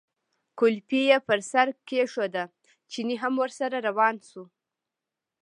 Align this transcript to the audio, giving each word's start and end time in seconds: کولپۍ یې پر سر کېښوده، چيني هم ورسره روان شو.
کولپۍ 0.59 1.01
یې 1.09 1.17
پر 1.27 1.39
سر 1.51 1.67
کېښوده، 1.87 2.43
چيني 2.91 3.15
هم 3.23 3.33
ورسره 3.43 3.77
روان 3.87 4.15
شو. 4.29 4.43